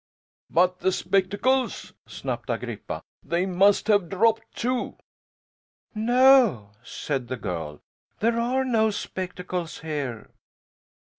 [0.49, 3.03] "But the spectacles?" snapped Agrippa.
[3.23, 4.95] "They must have dropped, too?"
[5.93, 7.81] "No," said the girl,
[8.19, 10.31] "there are no spectacles here."